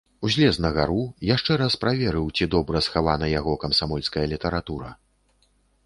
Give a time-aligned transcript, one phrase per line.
[0.27, 1.03] Узлез на гару,
[1.35, 4.89] яшчэ раз праверыў, ці добра схавана яго камсамольская літаратура.